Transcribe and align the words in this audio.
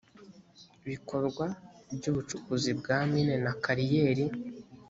bikorwa 0.87 1.45
by 1.95 2.03
ubucukuzi 2.11 2.71
bwa 2.79 2.97
mine 3.11 3.35
na 3.45 3.53
kariyeri 3.63 4.25